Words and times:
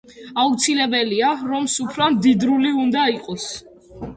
აუცილებელია, 0.43 1.29
რომ 1.51 1.67
სუფრა 1.75 2.09
მდიდრული 2.15 2.73
უნდა 2.87 3.07
იყოს. 3.19 3.47